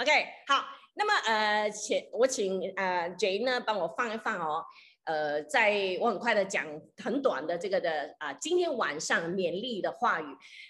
[0.00, 0.12] OK，
[0.46, 4.64] 好，那么呃，请我请呃 J 呢帮我放一放哦。
[5.02, 6.66] 呃，在我很快的讲
[7.02, 10.26] 很短的这个的啊，今天晚上勉励的话语。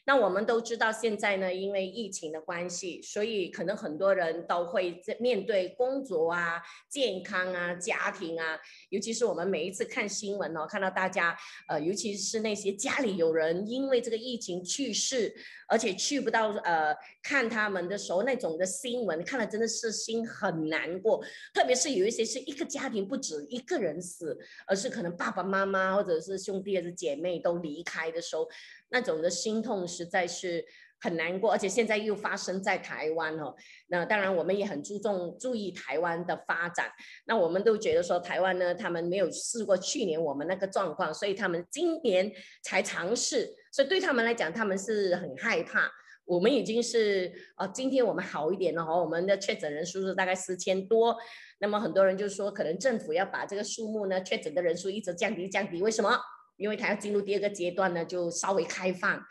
[0.06, 8.56] 那我们都知道，现在呢，因为疫情的关系，所以可能很多人都会在面对工作啊、健康啊、家庭啊，
[8.90, 11.36] 尤其是我们每一次看新闻哦，看到大家
[11.66, 15.34] 呃，尤其是那些家里有人因为这个疫情去世，
[15.69, 21.22] 而且去不到呃看他们的时候，那种的新闻看了真的是心很难过。
[21.54, 24.36] 特别是有一些是一个家庭不止一个人死。
[24.67, 28.49] 而是可能爸爸妈妈或者是兄弟还是姐妹都离开的时候，
[28.89, 30.64] 那种的心痛实在是
[31.00, 33.55] 很难过，而且现在又发生在台湾哦。
[33.89, 36.91] 那当然我们也很注重注意台湾的发展。
[37.27, 45.91] 那我们都觉得说台湾呢，他们没有试过去年我们那个状况，所以他们今年才尝试，所以对他们来讲，他们是很害怕。
[46.25, 51.17] 我们已经是呃，今天我们好一点了哈，我们的确诊人数是大概四千多。
[51.58, 55.80] 那么很多人就说，可能政府要把这个数目呢，确诊的人数一直降低降低。
[55.80, 56.19] 为什么？
[56.58, 59.25] 因为他要进入第二个阶段呢，就稍微开放。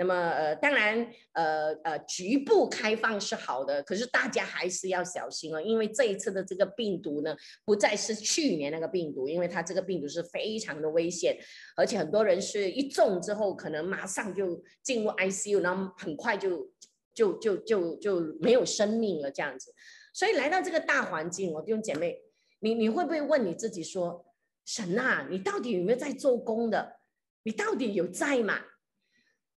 [0.00, 11.36] 那么呃，当然呃呃，局部开放是好的，可是大家还是要小心哦，因为这一次的这个病毒呢，不再是去年那个病毒，因为它这个病毒是非常的危险，
[11.76, 16.72] 而且很多人是一中之后，可能马上就进入 ICU，然后很快就
[17.12, 19.70] 就就就就没有生命了这样子。
[20.14, 22.18] 所以来到这个大环境，我弟兄姐妹，
[22.60, 24.24] 你你会不会问你自己说，
[24.64, 27.00] 神啊，你到底有没有在做工的？
[27.42, 28.58] 你到底有在吗？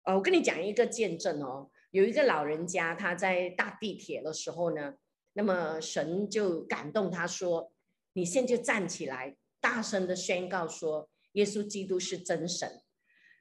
[0.03, 4.95] 呃，我跟你讲一个见证哦，有一个老人家他在搭地铁的时候呢，
[5.33, 7.71] 那么神就感动他说
[8.13, 12.81] ：“你现在就站起来，大声的宣告说，耶稣基督是真神。”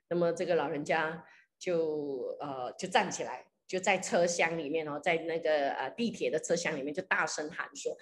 [0.08, 1.24] 那么这个老人家
[1.58, 7.96] 就呃就站起来，就在车厢里面哦，在那个呃地铁的车厢里面就大声喊说：“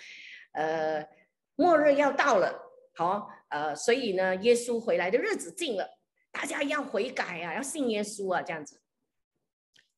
[0.52, 1.06] 呃，
[1.54, 5.97] 末日要到了，好，呃，所以呢，耶稣回来的日子近了。”
[6.30, 8.80] 大家要悔改啊，要信耶稣啊，这样子。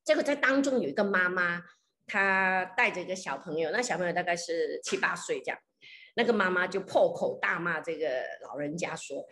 [0.03, 1.61] 结果在当中有一个妈妈，
[2.07, 5.59] 她带着一个小朋友，那小朋友大概是七八岁这样。
[6.15, 9.25] 那个妈妈就破口大骂这个老人家说：“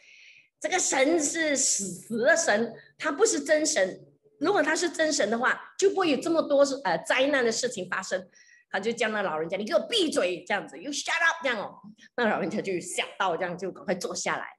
[0.62, 4.06] 这个神是死死的神，他不是真神。
[4.40, 8.30] 如果他是真神的话，就不会有这么多呃灾难的事情发生。”
[8.72, 11.38] 他就叫那老人家：“你给我闭嘴！”这样子，You shut up！
[11.42, 11.82] 这样哦，
[12.16, 14.59] 那老人家就吓到，这样就赶快坐下来。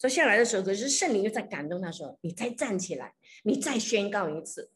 [0.00, 3.12] 坐下来的时候，可是圣灵又在感动他，说：“你再站起来，
[3.44, 4.70] 你再宣告一次。”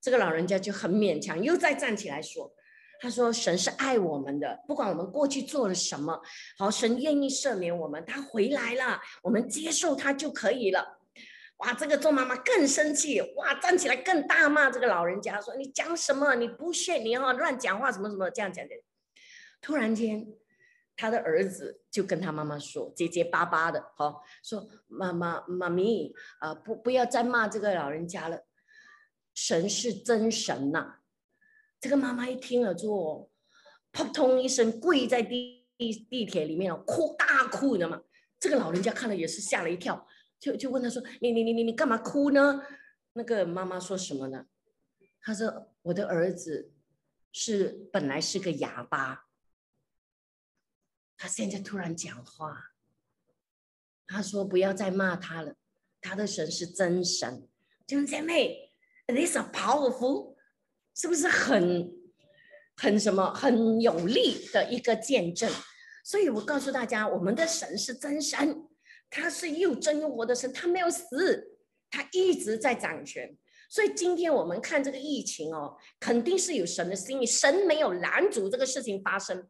[0.00, 2.54] 这个老人家就很勉强，又再站起来说
[3.02, 6.22] ：“他说神是爱我们的，不管我们过去做了什么，
[6.56, 11.00] 好，神愿意赦免我们，他回来了，我们接受他就可以了。”
[11.58, 16.36] 哇，这个做妈妈更生气，哇，站起来更大骂这个老人家，说：“你讲什么？
[16.36, 18.74] 你不屑，你哈乱讲话，什么什么这样讲的。”
[19.60, 20.28] 突然间。
[21.00, 28.44] 他的儿子就跟他妈妈说，结结巴巴的，哈，说妈妈妈咪啊，不不要再骂这个老人家了，
[29.32, 30.98] 神是真神呐。
[31.80, 33.30] 这个妈妈一听了之后，
[33.92, 38.02] 扑通一声跪在地地铁里面哦，哭大哭的嘛。
[38.38, 40.06] 这个老人家看了也是吓了一跳，
[40.38, 42.62] 就就问他说，你你你你你干嘛哭呢？
[43.14, 44.44] 那个妈妈说什么呢？
[45.22, 46.70] 他说我的儿子
[47.32, 49.29] 是本来是个哑巴。
[51.22, 52.72] 他现在突然讲话，
[54.06, 55.54] 他说：“不要再骂他了，
[56.00, 57.46] 他的神是真神。”
[57.86, 58.72] 弟兄姐妹
[59.06, 60.34] ，this a powerful，
[60.94, 61.92] 是不是很
[62.74, 65.52] 很什么很有力的一个见证？
[66.02, 68.66] 所以我告诉大家，我们的神是真神，
[69.10, 71.58] 他是又真又活的神，他没有死，
[71.90, 73.36] 他一直在掌权。
[73.68, 79.46] 所以今天我们看这个疫情哦，肯定是有神的心意，神没有拦阻这个事情发生。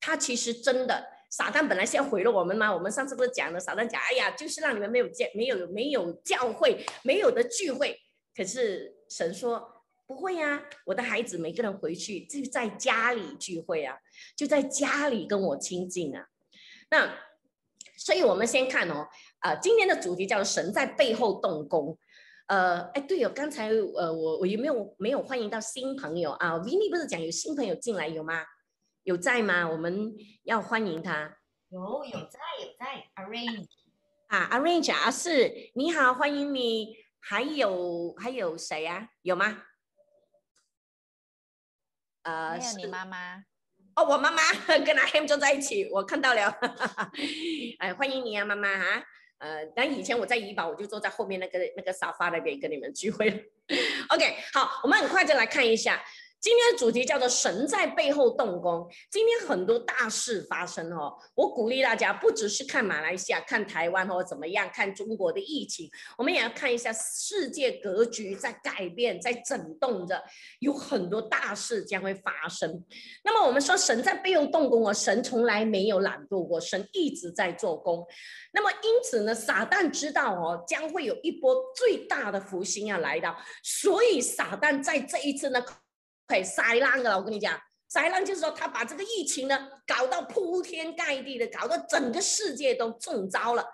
[0.00, 2.72] 他其实真的，撒旦本来是要毁了我们吗？
[2.72, 7.98] 我们上次不是讲了，撒旦讲，哎呀，就是让你们没有见，没有没有教会，没有的聚会。
[8.36, 13.96] 可是神说不会呀，我的孩子每个人回去就在家里聚会啊，
[14.36, 16.26] 就在家里跟我亲近啊。
[16.90, 17.12] 那
[17.96, 19.06] 所以我们先看哦，
[19.40, 21.98] 啊，今天的主题叫神在背后动工。
[22.46, 28.42] 呃，哎，对哦，刚才呃，我我有没有没有欢迎到新朋友啊 v i n n 不是讲有新朋友进来有吗？
[29.08, 29.66] 有在吗？
[29.66, 31.38] 我们要欢迎他。
[31.70, 33.66] 有有在有在，Arrange
[34.26, 36.94] 啊，Arrange 啊，是你好，欢迎你。
[37.18, 39.08] 还有还有谁呀？
[39.22, 39.62] 有吗？
[42.22, 43.44] 呃，是你妈妈。
[43.96, 44.42] 哦，我妈妈
[44.84, 46.58] 跟阿 Ham 坐在一起，我看到了。
[47.80, 49.02] 哎，欢迎你啊，妈妈哈。
[49.38, 53.50] 呃，但以前我在怡宝，我就坐在后面那个那个沙发那边跟你们聚会。
[54.10, 56.04] OK，好，我们很快就来看一下。
[56.40, 58.88] 今天的主题叫做“神在背后动工”。
[59.10, 70.22] 今天很多大事发生哦，我鼓励大家不只是看马来西亚、看台湾或怎么样，看中国的疫情，我们也要看一下世界格局在改变、在震动着，
[70.60, 72.84] 有很多大事将会发生。
[73.24, 78.06] 那么我们说神在背后动工哦，神从来没有懒惰过，神一直在做工。
[78.52, 85.60] 那么因此呢，撒旦知道哦，将会有一波最大的福星要来到，所以撒旦在这一次呢。
[86.36, 87.58] 以塞浪了，我跟你讲，
[87.88, 93.64] 塞浪就是说他把这个疫情呢搞到铺天盖地的，搞到整个世界都中招了。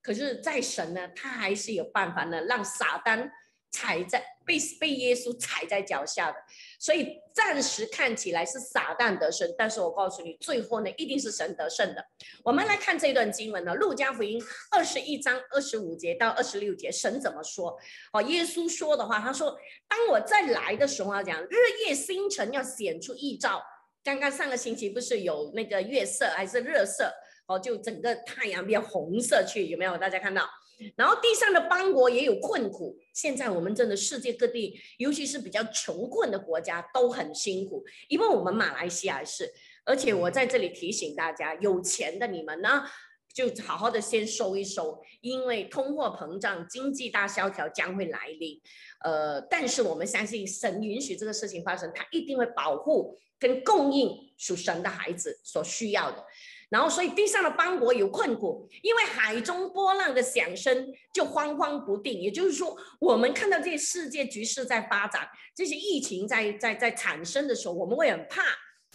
[0.00, 3.30] 可是，在神呢，他还是有办法呢，让撒旦
[3.70, 6.36] 踩在被被耶稣踩在脚下的。
[6.78, 12.04] 所以暂时看起来是撒旦得胜，但是我告诉你，最后呢一定是神得胜的。
[12.44, 17.76] 我们来看这段经文呢，《路加福音》二十一章二十五节到二十六节，神怎么说？
[18.12, 19.56] 哦，耶稣说的话，他说
[19.88, 21.56] ：“当我再来的时候，讲日
[21.86, 23.62] 夜星辰要显出异兆。
[24.02, 27.10] 刚刚上个星期不是有那个月色还是热色？
[27.46, 29.96] 哦，就整个太阳变红色去，有没有？
[29.98, 30.48] 大家看到？”
[30.96, 39.48] 然后地上的邦国也有困苦，现在我们真的世界各地，尤其是比较穷困的国家都很辛苦，因为我们马来西亚是，
[39.84, 42.84] 而且我在这里提醒大家，有钱的你们呢，
[43.32, 48.60] 就好好的先收一收，因为通货膨胀、经济大萧条将会来临，
[49.04, 56.26] 呃，但是我们相信神允许这个事情发生，他一定会保护跟供应属神的孩子所需要的。
[56.70, 62.20] 然后，所以地上的邦国有困苦，因为海中波浪的响声就慌慌不定。
[62.20, 68.42] 也就是说，我们看到这些世界局势在发展，这些疫情在在在产生的时候，我们会很怕。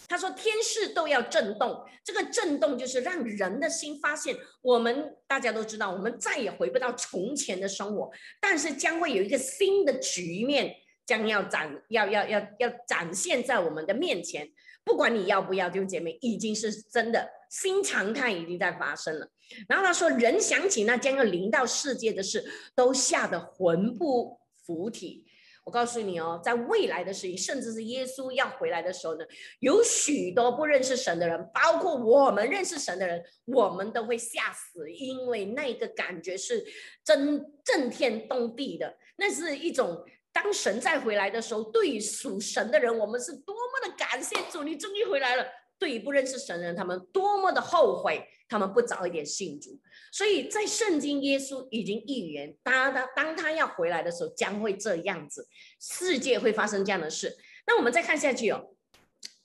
[0.08, 10.74] 他说，天势都要震动，这个震动就是让人的心发现，我们大家都知道，我们再也回不到从前的生活，但是将会有一个新的局面
[11.06, 14.50] 将要展，要要要要展现在我们的面前。
[14.82, 19.28] 不管你要不要，弟兄姐妹，已经是真的新常态，已经在发生了。
[19.68, 22.42] 然后他说，人想起那将要临到世界的事，
[22.74, 25.26] 都吓得魂不附体。
[25.64, 29.24] 我告诉你哦，在未来的事情，甚至是耶稣要回来的时候呢，
[29.58, 36.64] 有许多不认识神的人，包括我们认识神的人，我们都会吓死，因为那个感觉是
[37.04, 40.02] 真震天动地的，那是一种。
[40.32, 45.44] 当神再回来的时候，对于属神的人，我们是多么的感谢主，你终于回来了。
[45.80, 49.80] 对于不认识神的人，他们多么的后悔，他们不早一点信主。
[50.12, 55.48] 所以在圣经，耶稣已经预言，当他当他要回来的时候，将会这样子，
[55.80, 57.34] 世界会发生这样的事。
[57.66, 58.74] 那我们再看下去哦，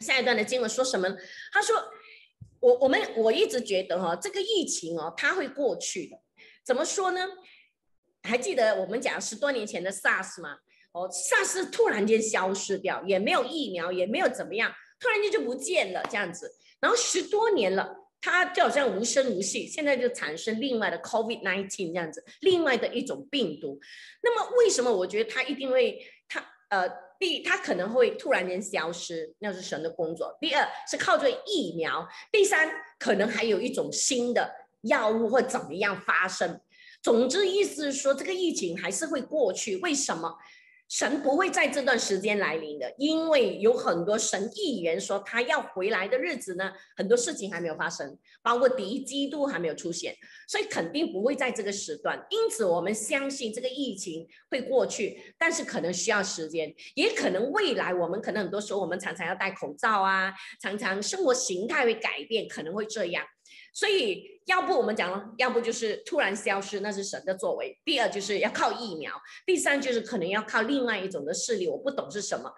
[0.01, 1.07] 下一段的经文说什么？
[1.53, 1.75] 他说
[2.59, 6.17] ：“我我们我一直觉得哈，这个疫情哦，它会过去的。
[6.65, 7.25] 怎么说呢？
[8.23, 10.57] 还记得我们讲十多年前的 SARS 吗？”
[10.93, 14.73] 哦，，SARS 突然间消失掉，也没有疫苗，也没有怎么样，
[15.05, 16.51] 突然间就不见了这样子。
[16.79, 23.79] 然后十多年了，它就好像无声无息，现在就产生另外的 COVID-19 这样子，另外的一种病毒。
[24.23, 30.35] 那么为什么我觉得它一定会，它呃，第一它可能会突然间消失，那是神的工作。
[30.41, 32.67] 第二是靠着疫苗，第三
[32.97, 36.59] 可能还有一种新的药物或怎么样发生。
[37.03, 39.77] 总之意思是说，这个疫情还是会过去。
[39.77, 40.35] 为什么？
[40.87, 50.15] 神不会在这段时间来临的，因为有很多神预言说他要回来的日子呢，很多事情还没有发生，包括敌基督还没有出现，
[50.47, 52.23] 所以肯定不会在这个时段。
[52.29, 63.25] 因此，我们相信这个疫情会过去，但是可能需要时间，也可能未来我们可能很多时候我们常常要戴口罩啊，常常生活形态会改变，可能会这样。
[63.75, 69.11] 所以，要不我们讲了，要不就是突然消失，那是神的作为；第二就是要靠疫苗；
[69.45, 72.49] 第三就是可能要靠另外一种的势力，我不懂是什么，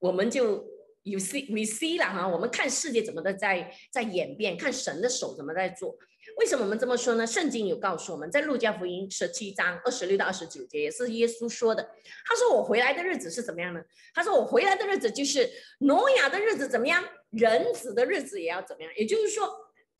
[0.00, 0.66] 我们就
[1.04, 2.28] 有 see we see 了哈。
[2.28, 5.96] 我们看世界怎么的在在演变，看神的手怎么在做。
[6.36, 7.26] 为什么我们这么说呢？
[7.26, 11.82] 圣经有告诉我们在路加福音十七章二十六到二十九节，也是耶稣说的。
[12.26, 13.80] 他说：“我回来的日子是怎么样呢？
[14.12, 19.48] 他说：“我回来的日子就是挪亚的日子怎么样，人子的日子也要怎么样。”也就是说。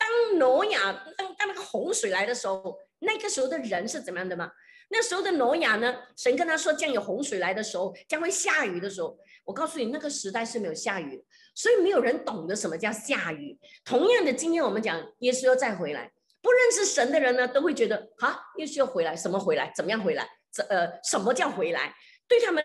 [0.07, 4.51] 当挪亚当当那个洪水来的时候，那个时候的人是怎么样的吗？
[4.89, 5.97] 那时候的挪亚呢？
[6.17, 11.25] 神跟他说将有洪水来的时候，将会下雨的时候，我告诉你，那个时代是没有下雨，
[11.57, 13.59] 所以没有人懂得什么叫下雨。
[13.85, 19.73] 同样的，今天我们讲耶稣要再回来，不认识神的人呢，都会觉得啊，耶稣要回来，什么回来？
[19.75, 20.29] 怎么样回来？
[20.53, 21.93] 这呃，什么叫回来？
[22.29, 22.65] 对他们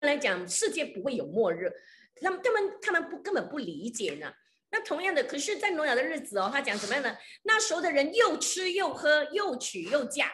[0.00, 1.70] 来讲，世界不会有末日，
[2.22, 4.32] 他们他们他们不根本不理解呢。
[4.70, 7.16] 那同样的，可是，在挪亚的日子哦，他讲怎么样呢？
[7.44, 10.30] 那时候的人又吃又喝，又娶又嫁，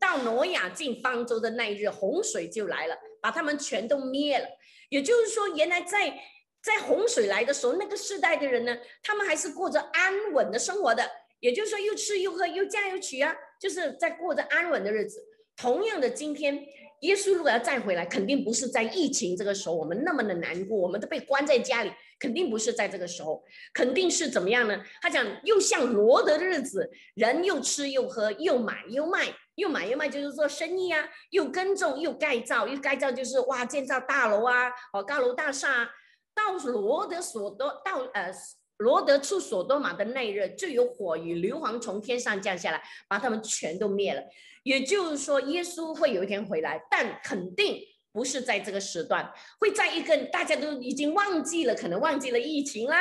[0.00, 4.46] 到挪亚进方舟的那一日，洪水就来了，把他们全都灭了。
[4.88, 6.18] 也就是说，原来在
[6.60, 11.08] 在洪水来的时候，那个世代的人呢，他们还是过着安稳的生活的，
[11.40, 15.24] 也就是说，又吃又喝，又嫁又娶啊，就是在过着安稳的日子。
[15.56, 16.66] 同样的，今天
[17.00, 24.82] 耶稣如果要再回来，肯定不是在疫情这个时候，我们那么的难过，我们都被关在家里，肯定不是在这个时候，肯定是怎么样呢？
[25.00, 35.90] 他讲，又像罗德的日子，人又吃又喝，又买又卖，又买又卖，就是做生意啊，又耕种又盖造，又盖造就是哇，建造大楼啊，哦，高楼大厦啊。
[36.34, 38.32] 到罗德所多到呃
[38.76, 44.22] 罗德处所多玛的那日，就有火与硫磺从天上降下来，把他们全都灭了。
[44.68, 47.80] 也就是说，耶稣会有一天回来，但肯定
[48.12, 52.98] 不是在这个时段，会在一个大家都已经忘记了，可能忘记了疫情啦，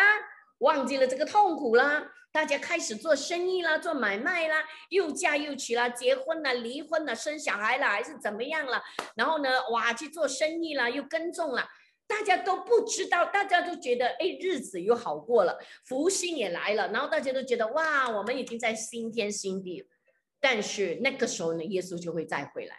[0.60, 8.82] 忘记了这个痛苦啦，大家开始做生意啦，做买卖啦，又嫁又娶啦，结婚啦，离婚啦，生小孩了，还是怎么样了？
[9.18, 11.68] 然后呢，哇，去做生意啦，又耕种了。
[12.08, 19.86] 大家都不知道，大家都觉得哎，日子又好过了，福星也来了，然后大家都觉得哇，我们已经在新天新地。
[20.39, 22.75] 但是那个时候呢，耶稣就会再回来。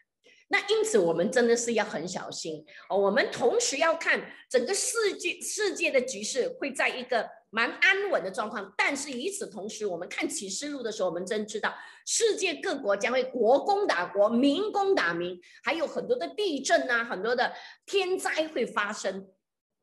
[0.51, 2.97] 那因此，我们真的是要很小心哦。
[2.97, 11.75] 我们同时要看整个世界世界的局势会在一个蛮安稳的状况，但是与此同时，我们看启示录的时候，我们真知道
[12.07, 17.53] 世界各国将会国攻打国，民攻打民，还有很多的地震啊，很多的
[17.85, 19.29] 天灾会发生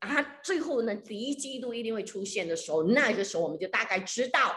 [0.00, 0.40] 啊。
[0.42, 4.52] 最后呢，敌基督一定会出现的时候，那个时候我们就大概知道，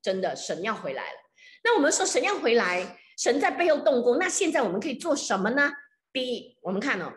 [0.00, 1.18] 真的神要回来了。
[1.64, 3.00] 那我们说神要回来。
[3.16, 5.70] 神在背后动工，那现在我们可以做什么呢？
[6.12, 7.12] 第一，我们看哦，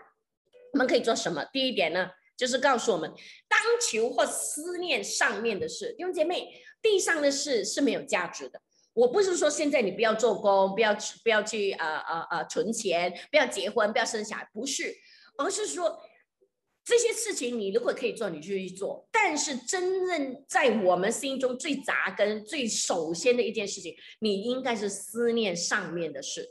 [0.73, 1.43] 我们可以做什么？
[1.51, 3.11] 第一点呢，就是告诉我们，
[3.49, 8.61] 当求或思念上面的事，弟兄姐妹，地上的事是没有价值的。
[8.93, 14.93] 我不是说现在你不要做工，不要不要去呃呃呃存钱，不要结婚，不要生小孩，不是，
[15.39, 15.99] 而是说。
[16.87, 19.05] 这些事情你如果可以做，你就去做。
[19.11, 26.49] 但是真正在我们心中最扎根、最首先的一件事情，你应该是思念上面的事，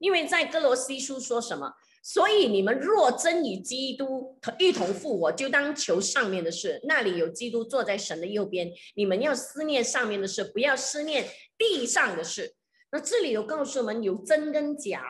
[0.00, 1.72] 因为在哥罗西书说什么？
[2.02, 8.68] 所以你们若真与基督一同复活，就当求上面的事，那里有基督坐在神的右边。
[8.96, 12.56] 你们要思念上面的事，不要思念地上的事。
[12.90, 15.00] 那这里有告诉我们有真跟假。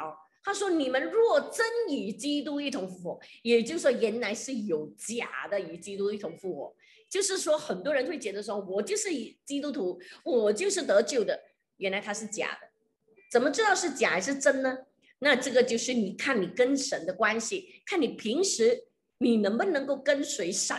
[0.46, 6.72] 他说：“你们若真与基督一同复活，也就是说，原来是有假的与基督一同复活。
[7.10, 9.08] 就是说，很多人会觉得说，我就是
[9.44, 11.36] 基督徒，我就是得救的。
[11.78, 12.68] 原来他是假的，
[13.28, 14.78] 怎么知道是假还是真呢？
[15.18, 18.84] 那这个就是你看你跟神的关系，看你平时
[19.18, 20.76] 你能不能够跟随神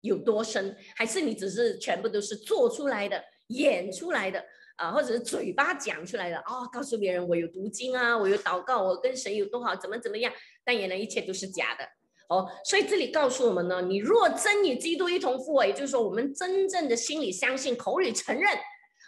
[0.00, 4.42] 有多深，还是你只是全部都是做出来的、演出来的。”
[4.80, 10.32] 啊，或者是嘴巴讲出来的哦，告诉别人我有读经啊，我有祷告，我跟神有多好，怎么怎么样？
[10.64, 11.84] 但原来一切都是假的
[12.30, 12.50] 哦。
[12.64, 18.48] 所以这里告诉我们呢，你若真与基督一同复活，也就是说，我们真正的心里相信，口里承认，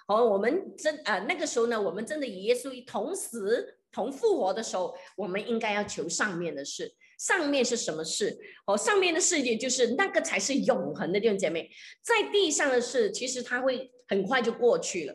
[0.08, 6.92] 哦，我们真啊那个时候呢，我们真的与耶稣一同死同复活的时候，我们应该要求上面的事。
[7.18, 8.36] 上面是什么事？
[8.66, 11.70] 哦，上面的事也就是那个才是永恒的弟兄姐妹，
[12.02, 15.14] 在地上的事，其实它会很快就过去了。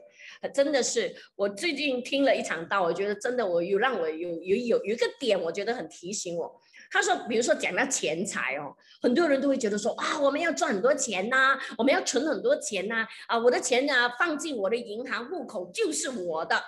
[0.53, 6.61] 真的是，我最近听了一场道，我觉得真的，我有让我有有有有一个点，我觉得很提醒我。
[6.89, 16.63] 他说，比如说讲到钱财哦，很多人都会觉得说，啊，我们要赚很多钱呐，我们要存很多钱呐，啊，我的钱呢放进我的银行户口就是我的。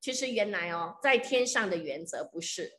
[0.00, 2.72] 其实原来哦，在天上的原则不是，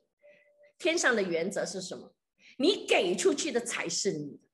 [0.77, 2.13] 天上的原则是什么？
[2.57, 4.49] 你给出去的才是你的，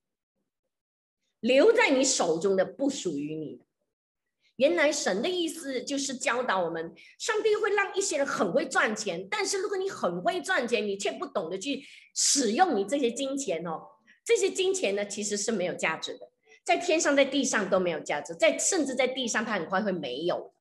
[1.39, 3.65] 留在你手中的不属于你的。
[4.59, 11.81] 原来神的意思就是教导我们，上帝会让一些人很会赚钱，但是如果你很会赚钱，你却不懂得去
[12.13, 13.79] 使用你这些金钱哦，
[14.25, 16.29] 这些金钱呢其实是没有价值的，
[16.65, 20.53] 在天上在地上都没有价值，在甚至在地上它很快会没有。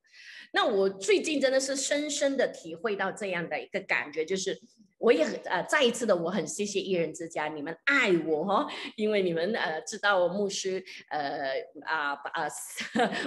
[0.52, 4.60] 那我最近真的是深深的体会到这样的一个感觉，就是。
[4.98, 11.54] 我也很呃，再一次的，我很谢谢一人之家，你们爱我哈， 因为你们呃知道牧师呃
[11.86, 12.48] 啊啊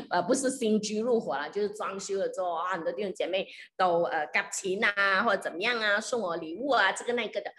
[0.09, 3.47] 呃不是新居入伙了，就是装修了之后啊，很多弟兄姐妹
[3.77, 7.51] 都呃夹钱啊或者怎么样啊，送我礼物啊，这个那个的。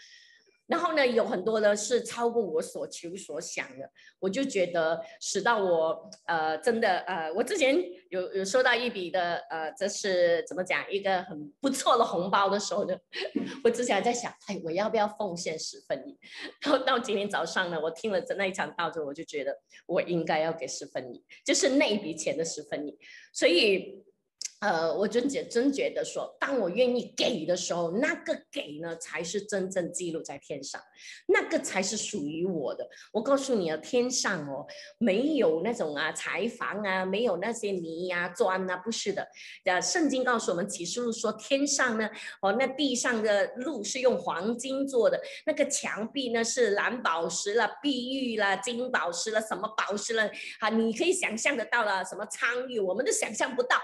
[0.66, 7.76] 然后呢，有很多呢是超过我所求所想的，我就觉得使到我呃真的呃，我之前
[8.10, 12.96] 有有收到一笔的呃，这是怎么讲一个很不错的红包的时候呢，
[13.64, 16.16] 我之前还在想，哎，我要不要奉献十分一？
[16.62, 22.96] 然后到今天早上呢，我听了这那一场道之后，我就觉得我应该要给十分一，就是那一笔钱的十分一。
[23.32, 24.02] 所以
[24.62, 30.80] 呃，我真觉真觉得说，当我愿意给的时候，那个给呢，才是真正记录在天上，
[31.26, 32.88] 那个才是属于我的。
[33.12, 34.64] 我告诉你啊，天上哦，
[34.98, 39.26] 没有那种啊柴房啊，没有那些泥呀砖啊，不是的。
[39.64, 42.08] 呃，圣经告诉我们启示录说，天上呢，
[42.40, 50.30] 哦，那地上的路是用黄金做的，那个墙壁呢是蓝宝石了、碧玉了、金宝石了，什么宝石了
[50.60, 50.68] 啊？
[50.68, 53.76] 你可以想象得到了，什么苍玉，我们都想象不到，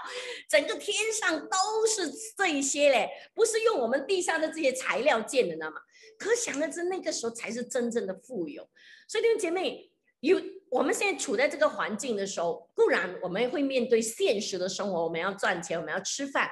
[0.49, 0.69] 整。
[0.69, 5.77] 个天上都是这一些嘞，不是用我们地上的这些材料建的，知道吗
[6.17, 8.67] 可想而知，那个时候才是真正的富有。
[9.07, 10.39] 所以弟兄姐妹，有
[10.69, 16.49] 我们现在处在这个环境的时候，固然我们会面对现实的生活，我们要赚钱，我们要吃饭。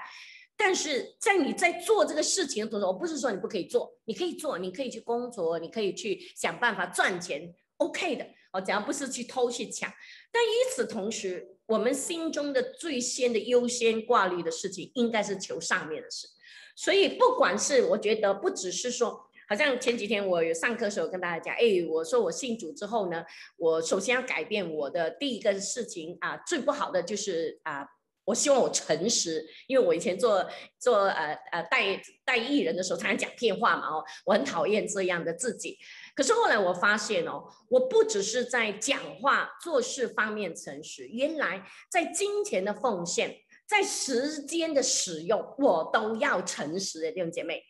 [0.56, 8.25] 但是在你在做这个事情的同时，我不是说你不可以做，你可以做，你可以去工作，你可以去想办法赚钱，OK 的。
[8.54, 9.92] 哦，只要不是去偷去抢。
[10.32, 16.27] 但与此同时，我们心中的最先的优先挂虑的事情，应该是求上面的事。
[16.74, 23.24] 所以，不管是我觉得，不只是说，好像前几天我有上课的时候跟大家讲，哎，我说我信主之后呢，
[23.56, 27.88] 我首先要改变我的第一个事情啊，最不好的就是啊，
[28.25, 30.46] 我希望我诚实，因为我以前做
[30.77, 35.77] 做呃呃带带艺人的时候，常常讲骗话嘛，哦，我很讨厌这样的自己。
[36.13, 43.34] 可是后来我发现哦，我不只是在讲话做事方面诚实，原来在金钱的奉献，
[43.66, 47.63] 在时间的使用，我都要诚实的弟兄姐妹，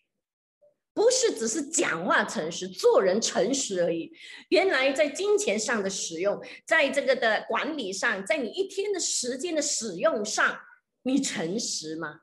[0.98, 4.12] 不是只是讲话诚实、做人诚实而已。
[4.50, 10.58] 原来在金钱上的使用，在这个的管理上，在你一天的时间的使用上，
[11.04, 12.22] 你诚实吗？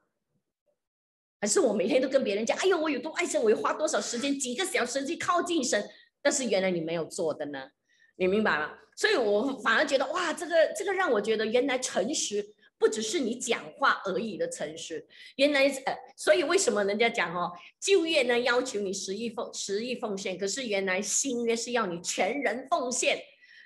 [1.41, 5.89] 还是我每天都跟别人讲，哎呦，我有多爱神，我要花多少时间，几个小时去靠近神？
[6.21, 7.69] 但是原来你没有做的呢，
[8.17, 8.73] 你明白吗？
[8.97, 23.19] 所以我反而觉得哇，这个这个让我觉得原来诚实不只是你讲话而已的诚实，原来呃，所以为什么人家讲哦，旧约呢要求你十亿奉十亿奉献，可是原来新约是要你全人奉献，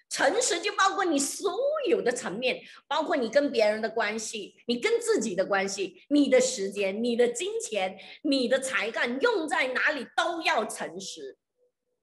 [0.08, 1.52] 诚实就包括你所
[1.88, 11.36] 有的层面，包括你跟别人的关系，你跟自己的关系，你的时间、你的金钱、你的才干用在哪里都要诚实。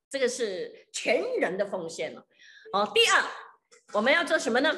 [0.09, 2.25] 这个是全人的奉献了，
[2.73, 2.89] 哦。
[2.93, 3.23] 第二，
[3.93, 4.71] 我们要做什么呢？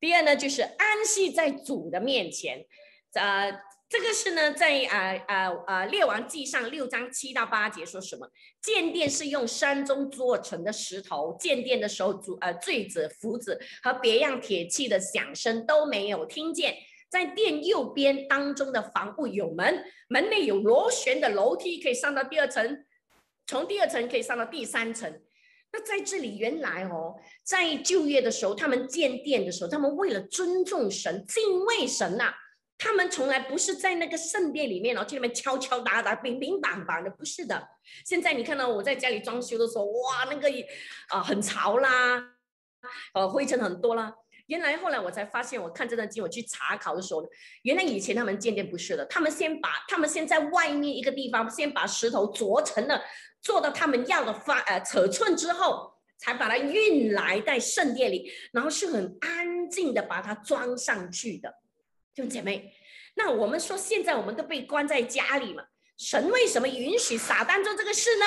[0.00, 2.64] 第二呢，就是安息在主的面前。
[3.14, 3.50] 呃，
[3.88, 8.28] 这个是呢，在呃呃呃列王记上六章七到八节说什么？
[8.60, 16.76] 建殿是用山中做成的石头，建殿的时候，主呃坠子、斧子和别样铁器的响声都没有听见。
[17.08, 22.84] 在殿右边当中的房屋有门，门内有螺旋的楼梯，可以上到第二层。
[23.46, 25.22] 从第二层可以上到第三层，
[25.70, 32.32] 那在这里原来哦，在就业的时候，他们建殿的时候，他们为了尊重神、敬畏神呐，
[32.78, 37.68] 他们从来不是在那个圣殿里面哦，去那边敲敲打打、乒乒乓乓的，不是的。
[38.06, 40.48] 现在你看到我在家里装修的时候，哇，那个
[41.08, 42.22] 啊很潮啦，
[43.12, 44.14] 呃，灰尘很多啦。
[44.46, 47.22] 原来后来我才发现，我看这段经，我去查考的时候，
[47.64, 53.02] 原来以前他们建殿不是的，他们先把他们先在外面一个地方，先把石头凿成了。
[53.40, 61.48] 做到他们要的发呃尺寸之后，才把它运来在圣殿里，然后是很安静的把它装上去的，
[62.14, 62.72] 弟兄姐妹。
[63.14, 65.64] 那我们说现在我们都被关在家里嘛，
[65.96, 68.24] 神为什么允许撒旦做这个事呢？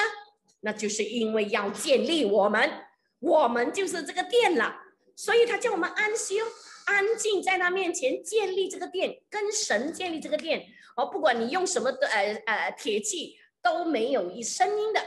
[0.62, 2.72] 那就是因为要建立我们，
[3.20, 4.76] 我们就是这个殿了，
[5.16, 6.40] 所以他叫我们安息，
[6.86, 10.66] 安静在他面前建立这个殿，跟神建立这个殿。
[10.96, 13.38] 哦，不管你用什么的呃呃铁器。
[13.62, 15.00] 都没有一声音的，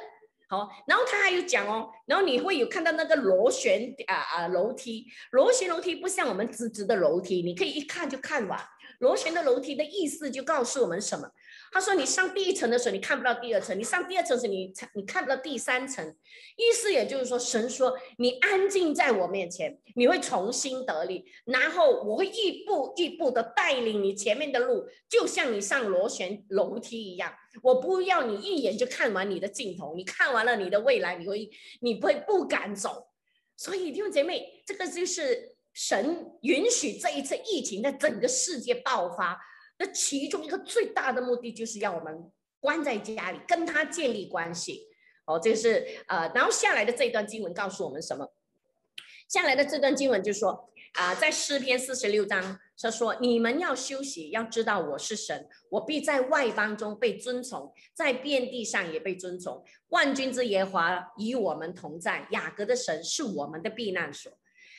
[0.49, 8.61] 好，然后他还有讲哦，然后你会有看到那个螺旋啊啊楼梯，螺旋楼梯不像我们直直的楼梯，你可以一看就看完。
[9.01, 11.29] 螺旋的楼梯的意思就告诉我们什么？
[11.75, 16.15] 他说：“你上第一层的时候，你看不到第二层；你上第二层时，你你看不到第三层。
[16.57, 27.35] 意思也就是说，神说你安静在我面前，你会重新得力，然后我会一步一步的带领你前面的路，就像你上螺旋楼梯一样。
[27.61, 33.09] 我不要你一眼就看完你的镜头，你看完了你的未来，你会你不会不敢走。
[33.57, 39.41] 所以弟兄姐妹，这个就是神允许这一次疫情在整个世界爆发。”
[39.79, 44.89] 那其中一个最大的目的，就是要我们关在家里，跟他建立关系。
[45.27, 48.33] 哦，这是呃，然后下来的这段经文告诉我们什么？
[49.27, 59.65] 下来的这段经文就说啊，在诗篇四十六章，他说：“你们要休息，要知道我是神，我必在外邦中被尊崇，在遍地上也被尊崇。
[59.89, 64.31] 万军之耶和华与我们同在，雅各的神是我们的避难所。”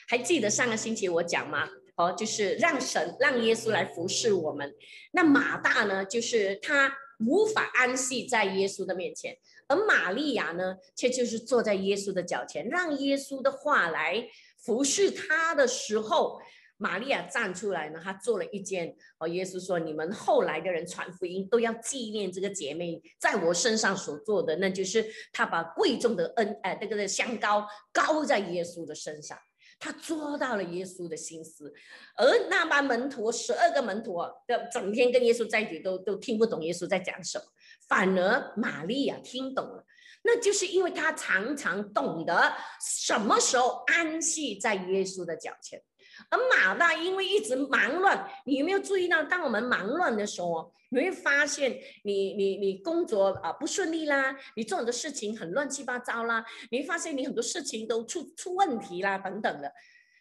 [0.08, 1.67] 还记得上个星期我讲吗？
[1.95, 4.73] 哦，就是让神让耶稣来服侍我们。
[5.12, 14.27] 那马大呢，就是他无法安息在耶稣的面前，而玛利亚呢，却就是坐在耶稣的脚前，让耶稣的话来
[14.58, 16.39] 服侍他的时候。
[16.77, 19.25] 玛利亚站出来呢，她做了一件哦。
[19.29, 29.38] 耶稣说：“你们后来的人传福音，都要纪念这个姐妹在我身上所做的，那就是她把贵重的恩哎，这个的香膏膏在耶稣的身上，
[29.86, 31.71] 他捉到了耶稣的心思。
[32.17, 34.17] 而那班门徒，十二个门徒
[34.48, 37.45] 的整天跟耶稣在一起，都都听不懂耶稣在讲什么，
[37.88, 39.86] 反而玛利亚听懂了，
[40.24, 45.80] 那就是因为她常常懂得什么时候安息在耶稣的脚前。”
[46.30, 49.23] 而马大因为一直忙乱，你有没有注意到？
[49.23, 59.71] 当我们忙乱的时候，你会发现你你你工作啊不顺利啦，你做很多事情很乱七八糟啦，你会发现你很多事情都出出问题啦等等的。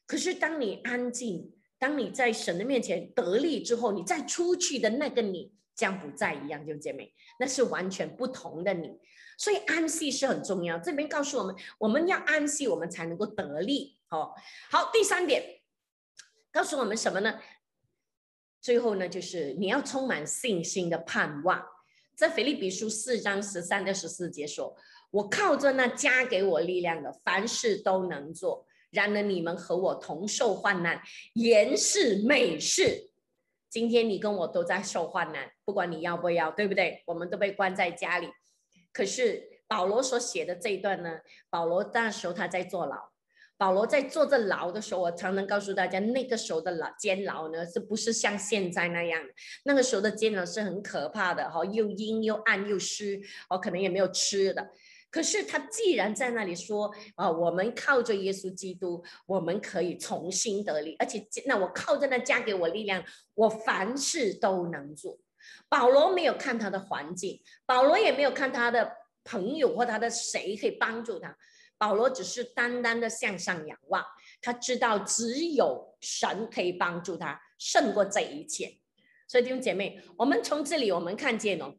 [0.07, 8.90] 可是当你安静，当你在神的面前得力之后，你再出去的那个你将不再一样，就姐妹，那是完全不同的你。
[9.37, 10.78] 所以安息是很重要。
[10.78, 13.98] 这边告诉我们，我们要安息，我们才能够得力。
[14.11, 14.33] 哦，
[14.70, 15.42] 好，第三点。
[16.55, 17.40] 告诉我们什么呢？
[18.61, 21.61] 最后呢，就是你要充满信心的盼望。
[22.14, 24.77] 在腓立比书四章十三到十四节说
[25.11, 28.69] ：“我靠着那加给我力量的，凡事都能做。
[28.90, 33.11] 然而你们和我同受患难，言是美事。
[33.69, 37.03] 今天你跟我都在受患难，不管你要不要，对不对？
[37.09, 38.29] 我们都被关在家里。
[38.93, 41.19] 可是保罗所写的这一段呢？
[41.51, 43.11] 保罗那时候他在坐牢。”
[43.57, 49.21] 保罗在坐着牢的时候，我常常告诉大家，那个时候的牢监牢呢，是不是像现在那样？
[49.64, 54.71] 那个时候的监牢是很可怕的，哈，又阴又暗又湿，哦，可能也没有吃的。
[55.11, 65.17] 可是他既然在那里说，啊，我们靠着耶稣基督，我们可以重新得力，而且那我靠着那加给我力量，我凡事都能做。
[65.69, 68.90] 保罗没有看他的环境，保罗也没有看他的
[69.23, 71.37] 朋友或他的谁可以帮助他。
[71.85, 74.03] 保罗只是单单的向上仰望，
[74.40, 78.79] 他知道只有神可以帮助他胜过这一切。
[79.29, 81.75] 所以弟兄姐妹，我们从这里我们看见哦，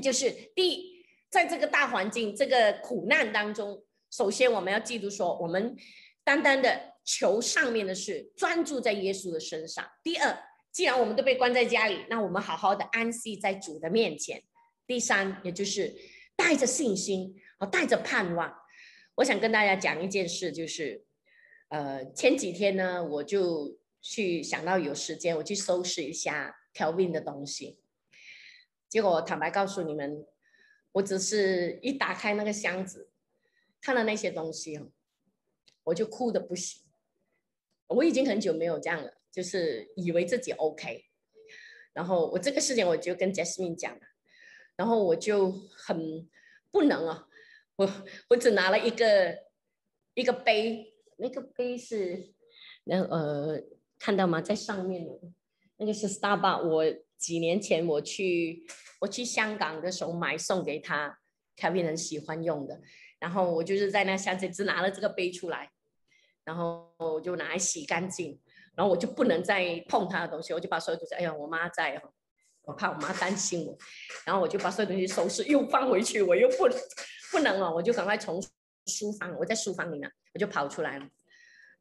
[0.00, 5.74] 就是第一，在这个大环境、这个苦难当中，首先我们要记住说，我们
[6.22, 9.84] 单单的求上面的事，专注在耶稣的身上。
[10.04, 10.38] 第二，
[10.70, 14.40] 既然我们都被关在家里，那我们好好的安息在主的面前。
[14.86, 15.92] 第三，也就是
[16.36, 18.54] 带着信心和带着盼望。
[19.16, 21.06] 我想跟大家讲一件事，就是，
[21.68, 27.80] 呃，前几天呢，我就去想到有时间，我去收拾一下 Kelvin 的东西。
[28.90, 30.26] 结果坦白告诉你们，
[30.92, 33.10] 我只是一打开那个箱子，
[33.80, 34.78] 看了那些东西，
[35.84, 36.82] 我就哭的不行。
[37.86, 41.06] 我已经很久没有这样了，就是以为自己 OK。
[41.94, 44.00] 然后我这个事情我就跟 Jasmine 讲了，
[44.76, 46.28] 然后我就很
[46.70, 47.26] 不能啊。
[47.76, 47.90] 我
[48.30, 49.38] 我只拿了一个
[50.14, 52.34] 一个杯，那个杯是
[52.84, 53.62] 那呃
[53.98, 54.40] 看到吗？
[54.40, 55.06] 在上面
[55.76, 56.68] 那个是 Starbucks。
[56.68, 56.84] 我
[57.16, 58.64] 几年前我去
[59.00, 61.18] 我去香港的时候买送给他
[61.56, 62.80] 他也很喜欢用的。
[63.18, 65.70] 然后我就是在那箱子只拿了这个杯出来，
[66.44, 68.38] 然后我就拿来洗干净，
[68.74, 72.12] 然后我就不能再碰他的东西，我就把所有东西，哎呀，我妈在哈，
[72.66, 73.78] 我怕我妈担心我，
[74.26, 76.68] 然后我就把所有东西收拾又放回去，我又不。
[77.32, 78.40] 不能哦，我就赶快从
[78.86, 81.08] 书房，我在书房里呢，我就跑出来了。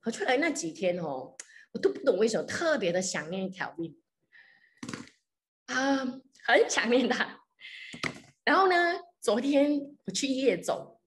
[0.02, 1.38] 跑出来那几天哦，
[1.72, 3.96] 我都不懂为什么特别的想念条命
[5.68, 5.98] 啊，
[6.46, 7.42] 很想念他。
[8.44, 11.00] 然后呢，昨天我去夜走，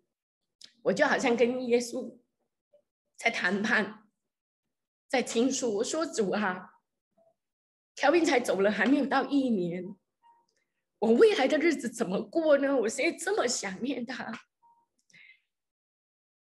[0.82, 2.16] 我就好像跟耶稣
[3.16, 4.04] 在谈判，
[5.08, 5.78] 在倾诉。
[5.78, 6.77] 我说主啊，
[7.98, 9.84] 条命才走了，还没有到一年。
[11.00, 12.76] 我未来的日子怎么过呢？
[12.76, 14.30] 我现在这么想念他，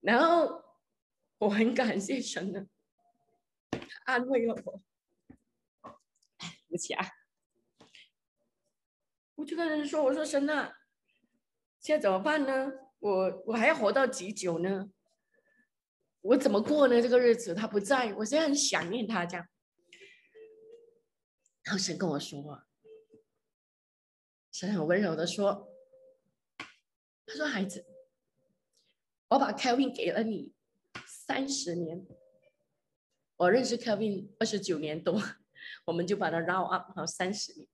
[0.02, 0.62] 然后
[1.38, 2.68] 我很感谢神呢，
[4.04, 4.84] 安慰了我。
[6.40, 7.08] 对不起啊，
[9.36, 10.74] 我就跟人说：“我说神啊，
[11.80, 12.74] 现在怎么办呢？
[13.00, 14.90] 我我还要活到几久呢？
[16.20, 17.02] 我怎么过呢？
[17.02, 19.48] 这个日子他不在，我现在很想念他这样。”
[21.68, 22.64] 然后神跟我说。
[24.54, 25.70] 神很温柔的说
[27.28, 27.86] ：“他说，孩子，
[29.28, 30.54] 我把 Kevin 给了你
[31.06, 32.08] 三十年。
[33.36, 35.22] 我认识 Kevin 二十九年多，
[35.84, 37.68] 我们就把他 round up 好三十年。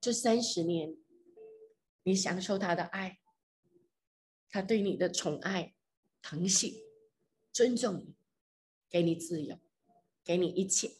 [0.00, 0.96] 这三十年，
[2.04, 3.18] 你享受他的爱，
[4.48, 5.74] 他对你的宠爱、
[6.22, 6.84] 疼惜、
[7.52, 8.14] 尊重你，
[8.88, 9.58] 给你自由。
[10.22, 10.96] 给你一切，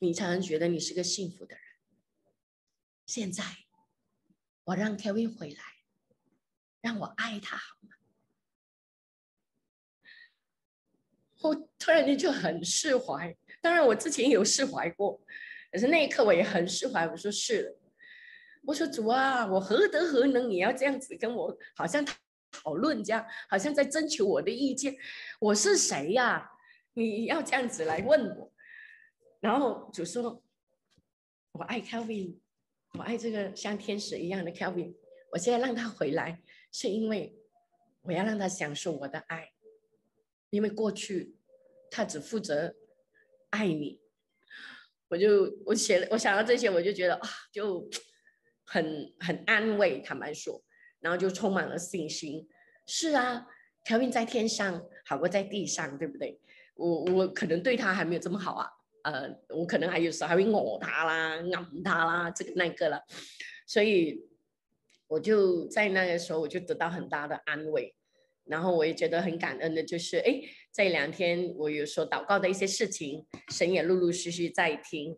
[0.00, 1.64] 你才能觉得你是个幸福的人。
[3.06, 3.44] 现在，
[4.64, 5.62] 我让 Kevin 回来，
[6.80, 7.94] 让我爱他好吗？
[11.42, 13.36] 我突然间就很释怀。
[13.60, 15.20] 当然，我之前有释怀过，
[15.70, 17.06] 可是那一刻我也很释怀。
[17.06, 17.76] 我说是的，
[18.62, 20.48] 我说主啊，我何德何能？
[20.48, 22.04] 你要这样子跟我，好像
[22.50, 24.96] 讨论这样，好像在征求我的意见。
[25.40, 26.50] 我是谁呀？
[26.94, 28.52] 你要这样子来问我？
[29.40, 30.42] 然后主说
[31.52, 32.38] ：“我爱 Kelvin，
[32.94, 34.94] 我爱这个像天使一样的 Kelvin。
[35.32, 37.36] 我现在让他回来，是因为
[38.02, 39.52] 我要让他享受我的爱，
[40.50, 41.34] 因为过去
[41.90, 42.76] 他只负责。”
[43.50, 44.00] 爱你，
[45.08, 47.90] 我就我写了，我想到这些，我就觉得啊，就
[48.64, 50.00] 很很安慰。
[50.02, 50.62] 坦白说，
[51.00, 52.48] 然后就充满了信心。
[52.86, 53.44] 是啊
[53.84, 56.40] ，，Kevin 在天上好过在地上，对不对？
[56.76, 58.70] 我我可能对他还没有这么好啊，
[59.04, 63.02] 呃，我可能还有时候还会讹他啦、咬他啦，这个那个了。
[63.66, 64.20] 所以
[65.06, 67.94] 我就在那个时候，我就得到很大的安慰。
[68.44, 70.40] 然后我也觉得很感恩的，就是哎，
[70.72, 75.16] 这两天我有说祷告的一些事情，神也陆陆续续在听。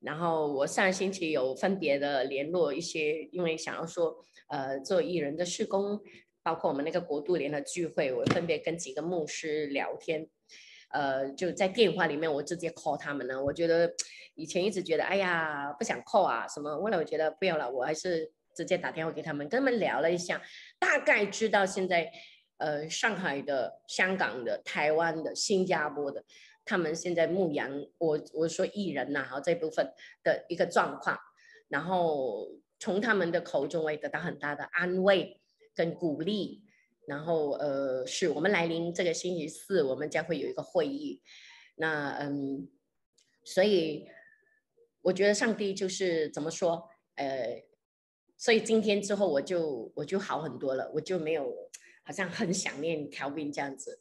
[0.00, 5.98] 然后我上星期有分别的联络一些，因为想要说，呃，做艺人的事工，
[6.42, 10.28] 包括我们那个国度联的聚会，我分别跟几个牧师聊天，
[10.94, 13.42] 呃，就在电话里面我直接 call 他们呢。
[13.44, 13.92] 我觉得
[14.34, 20.40] 以前一直觉得，哎呀，不想 call 啊什么，后来我觉得不要了，我还是直接打电话给他们，跟他们聊了一下，
[20.78, 22.10] 大概知道现在。
[22.58, 26.24] 呃，上海的、香港的、台湾的、新加坡的，
[26.64, 31.18] 他们现在牧羊，我我说艺人呐，哈，这部分的一个状况，
[31.68, 32.46] 然后
[32.78, 35.40] 从他们的口中我也得到很大的安慰
[35.74, 36.62] 跟鼓励，
[37.06, 41.20] 然后呃，是我们来临这个星期四，我们将会有一个会议，
[41.76, 42.68] 那嗯，
[43.44, 44.06] 所以
[45.02, 47.64] 我觉得上帝就是怎么说，呃，
[48.36, 51.52] 所以今天之后我就我就好很多了，我就没有。
[52.06, 53.98] 好像很想念调兵这样子，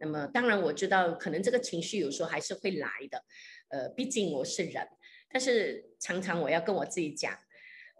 [0.00, 3.24] 那么当然我知道，可能这个情绪有时候还是会来的，
[3.68, 4.84] 呃，毕竟我是人，
[5.30, 7.32] 但是常常我要跟我自己讲，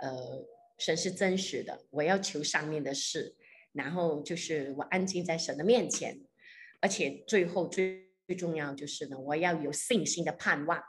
[0.01, 0.45] 呃，
[0.77, 3.37] 神是真实的，我要求上面的事，
[3.75, 6.19] 然后就是我安静在神的面前，
[6.81, 10.83] 而且最后最最重要就是呢，我要有信心的盼望，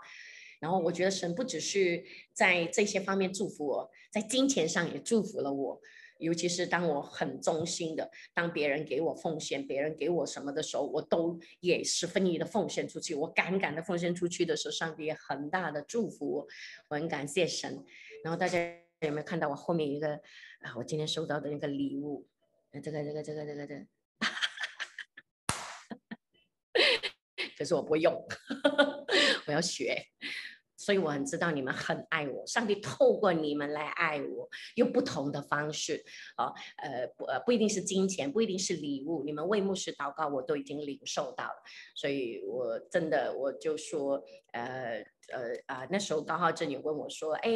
[0.61, 5.81] 然后我觉得神不只是在这些方面祝福我，在金钱上也祝福了我。
[6.17, 13.13] 尤其是当我很忠心的，当别人给我奉献，别人给我什么的时候，我都也十分意的奉献出去。
[13.13, 16.47] 我敢敢的奉献出去的时候，上帝也很大的祝福我，
[16.87, 17.83] 我很感谢神。
[18.23, 18.57] 然后大家
[19.01, 20.13] 有没有看到我后面一个
[20.61, 20.73] 啊？
[20.77, 22.25] 我今天收到的那个礼物，
[22.81, 23.87] 这个这个这个这个这，
[27.57, 28.13] 可是我不会用，
[29.47, 30.07] 我要学。
[30.77, 41.55] 所以我很知道你们很爱我，上帝透过你们来爱我，用不同的方式，啊，呃，不，呃，不一定是金钱，不一定是礼物，你们为牧师祷告，我都已经领受到了。
[41.95, 47.49] 所以我真的，我就说，呃，呃，啊，那时候高浩正也问我说，哎，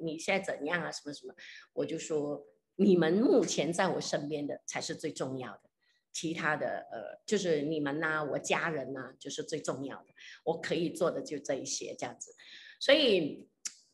[0.00, 0.90] 你现在怎样啊？
[0.90, 1.34] 什么什么？
[1.74, 2.42] 我就说，
[2.80, 5.70] 你们目前在我身边的才是最重要的，
[6.14, 10.06] 其他的，呃，就是你们呐，我家人呐，就是最重要的。
[10.44, 12.34] 我可以做的就这一些，这样子。
[12.80, 13.46] 所以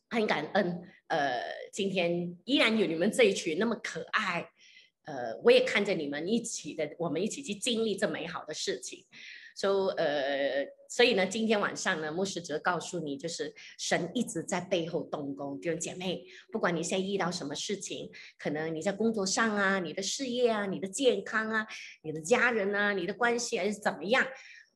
[0.08, 4.48] 很感恩，呃，今天依然有你们这一群那么可爱，
[5.02, 9.04] 呃，我也看着你们一起的，我们一起去经历这美好的事情。
[9.56, 15.58] 所以，呃，所以呢，今天晚上呢，牧师则告诉你，就是神一直在背后动工。
[15.60, 21.66] 弟兄姐妹，不管你现在遇到什么事情，可能你在工作上啊，你的事业啊，你的健康啊，
[22.02, 24.24] 你的家人啊，你的关系还是怎么样，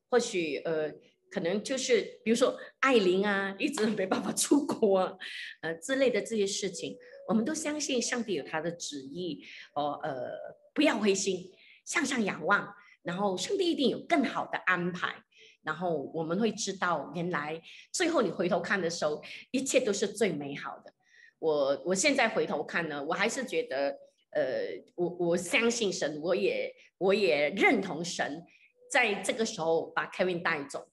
[0.08, 0.92] 或许，呃。
[1.32, 5.16] 可能就是比如说艾琳啊，一直没办法出国啊，
[5.60, 9.40] 呃之类的这些事情，我们都相信上帝有他的旨意
[9.76, 10.28] 哦，呃
[10.74, 11.48] 不要灰心，
[11.84, 15.14] 向上仰望，然后上帝一定有更好的安排，
[15.62, 17.60] 然后我们会知道原来
[17.92, 20.92] 最后你回头看的时候，一切都是最美好的。
[21.38, 23.96] 我我现在回头看呢，我还是觉得，
[24.30, 28.44] 呃，我我相信神，我也我也认同神，
[28.90, 30.86] 在这个时候把 Kevin 带走。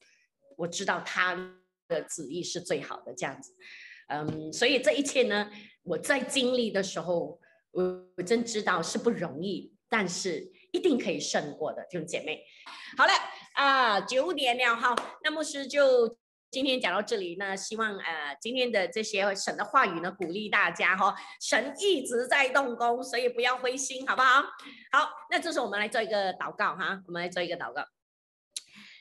[0.55, 1.35] 我知道他
[1.87, 3.53] 的旨意是最好的，这样子，
[4.07, 5.51] 嗯，所以这一切呢，
[5.83, 7.39] 我在经历的时候，
[7.71, 12.43] 我我真知道是不容易，但是一定可以胜过的，弟兄姐妹。
[12.97, 13.11] 好了
[13.53, 16.17] 啊，九点了哈，那牧师就
[16.49, 24.43] 今天讲到这里，那希望呃今天的这些神的话语呢，鼓励大家哈，神一直在动工，所以不要灰心，好不好？
[24.91, 27.85] 好，那这时候我们来做一个祷告哈，我们来做一个祷告。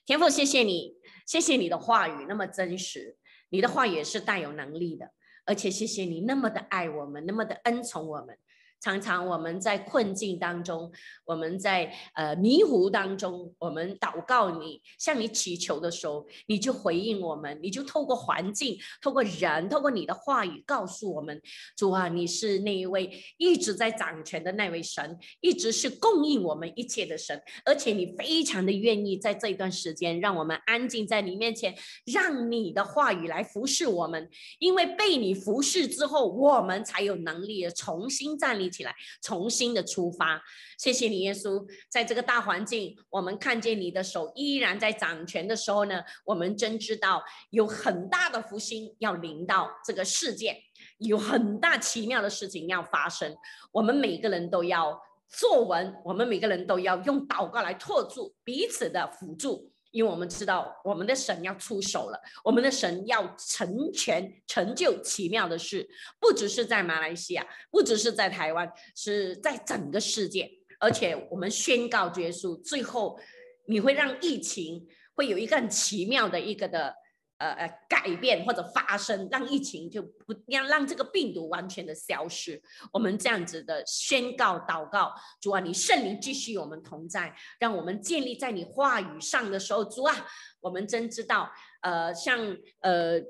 [0.05, 0.95] 天父，谢谢你，
[1.27, 3.17] 谢谢你的话语那么真实，
[3.51, 5.11] 你的话也是带有能力的，
[5.45, 8.39] 而且谢谢你那么的爱我们，那么的恩宠我们。
[8.81, 10.93] 常常我们在困境当中，
[11.25, 21.41] 我们在呃迷糊当中，我们祷告你，向你祈求的时候，你就回应我们，你就透过环境，透过人，透过你的话语告诉我们，
[21.77, 34.29] 主啊，你是那一位一直在掌权的那位神，一直是供应我们一切的神，而且你非常的愿意在这一段时间让我们安静在你面前，让你的话语来服侍我们，
[34.61, 38.66] 因为被你服侍之后，我们才有能力重新站立。
[38.67, 40.43] 一起来，重新的出发。
[40.77, 50.61] 谢谢你，耶稣，在这个大环境，我们看见你的手依然在掌权的时候呢，我们真知道有很大的福星要临到这个世界，
[50.99, 53.35] 有很大奇妙的事情要发生。
[53.73, 59.73] 我们每个人都要坐稳，我们每个人都要用祷告来托住彼此的辅助。
[59.97, 65.89] 因为我们知道，我们的神要出手了，我们的神要成全、成就奇妙的事，
[66.21, 70.51] 不只是在马来西亚，不只是在台湾，是在整个世界。
[70.79, 73.19] 而且我们宣告结束，最后
[73.67, 76.95] 你会让疫情会有一个很奇妙的一个的。
[77.38, 82.61] 呃呃，改变或者发生，让疫情就不要让这个病毒完全的消失。
[82.92, 90.27] 我们这样子的宣告祷告，主啊，你圣灵继续我们同在，让我们建立在你话语上的时候，主啊，
[90.61, 91.51] 我们真知道，
[91.83, 93.20] 呃，像呃。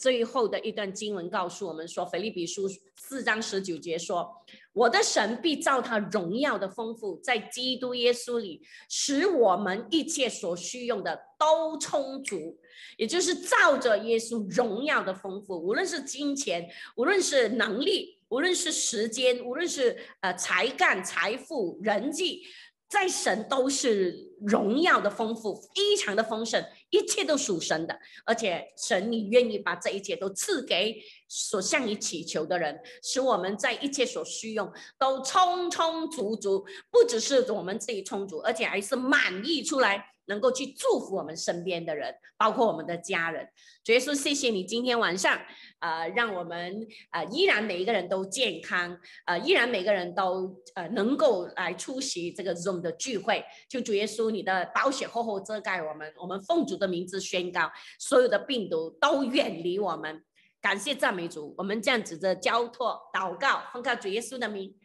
[0.00, 4.32] 最后的一段经文告诉我们说，《腓立比书》四章十九节说
[4.72, 12.58] ：“我的神必照他荣耀的丰富，在基督耶稣里，使我们一切所需用的都充足。”
[12.98, 22.42] 也就是照着耶稣荣耀的丰富，无论是金钱，无论是能力，无论是时间，无论是呃才干、财富、人际。
[22.90, 30.98] 在神都是荣耀的丰富，非常的丰盛，一切都属神的，而且神你愿意把这一切都赐给
[31.28, 40.06] 所向你祈求的人，使我们在一切所需用都充充足足，不只是我们自己充足，而且还是满意出来。
[40.28, 43.48] 能够去祝福我们身边的人，包括我们的家人。
[43.82, 45.40] 主耶稣，谢谢你今天晚上，
[45.80, 53.44] 呃，让我们呃依然每一个人都健康，呃，依然每个人都呃能够来出席这个 Zoom 的聚会。
[53.68, 60.22] 就主耶稣，你的宝血厚厚遮盖我们，我们奉主的名字宣告，所有的病毒都远离我们。
[60.60, 64.76] 感谢赞美主，我们这样子的交托祷告，奉靠主耶稣的名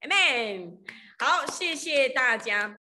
[0.00, 0.78] ，Amen。
[1.18, 2.79] 好，谢谢大家。